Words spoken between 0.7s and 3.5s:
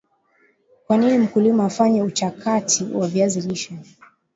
Kwanini mkulima afanye uchakataji wa viazi